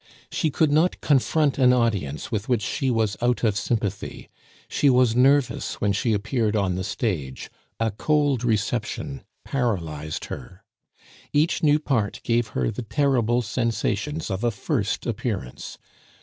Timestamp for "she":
0.31-0.49, 2.63-2.89, 4.67-4.89, 5.93-6.11